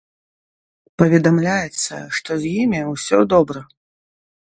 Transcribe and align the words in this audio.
Паведамляецца, 1.01 2.01
што 2.19 2.41
з 2.43 2.57
імі 2.63 2.81
ўсё 2.93 3.25
добра. 3.37 3.59